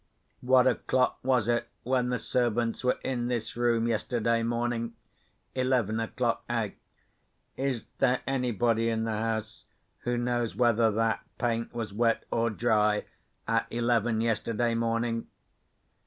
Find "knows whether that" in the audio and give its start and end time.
10.17-11.23